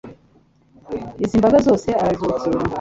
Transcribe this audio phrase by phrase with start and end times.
[1.23, 2.59] Izi mbaga zose arazokera.